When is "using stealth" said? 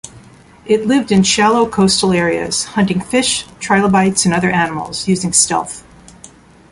5.07-5.83